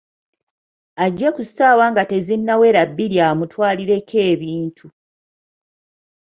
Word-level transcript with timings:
Ajje 1.03 1.27
ku 1.35 1.41
ssaawa 1.47 1.85
nga 1.91 2.03
tezinnawera 2.11 2.81
bbiri 2.89 3.17
amutwalireko 3.29 4.15
ebintu. 4.31 4.87